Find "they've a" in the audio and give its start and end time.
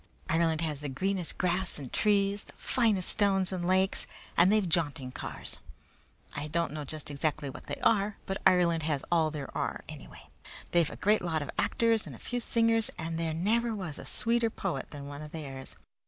10.71-10.97